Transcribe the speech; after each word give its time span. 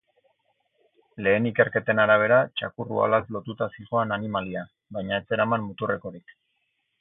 Lehen 1.25 1.43
ikerketen 1.49 2.01
arabera, 2.03 2.39
txakur-uhalaz 2.61 3.21
lotuta 3.37 3.69
zihoan 3.75 4.17
animalia, 4.17 4.65
baina 4.99 5.21
ez 5.23 5.25
zeraman 5.35 5.69
muturrekorik. 5.69 6.35